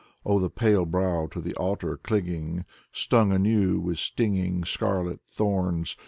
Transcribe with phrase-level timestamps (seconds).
[0.25, 2.65] Oh, the pale brow to the altar clinging.
[2.91, 5.95] Stung anew with stinging scarlet thorns